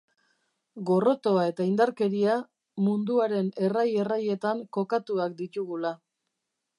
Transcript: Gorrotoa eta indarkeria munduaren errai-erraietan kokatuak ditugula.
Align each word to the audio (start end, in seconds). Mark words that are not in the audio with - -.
Gorrotoa 0.89 1.41
eta 1.49 1.67
indarkeria 1.71 2.37
munduaren 2.87 3.53
errai-erraietan 3.67 4.67
kokatuak 4.79 5.37
ditugula. 5.43 5.93